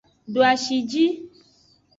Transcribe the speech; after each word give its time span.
Doashi 0.33 0.77
ji. 0.89 1.05